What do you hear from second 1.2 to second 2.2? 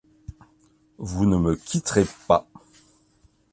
ne me quitterez